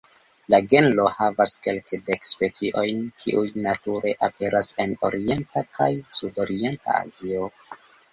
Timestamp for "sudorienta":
6.17-6.97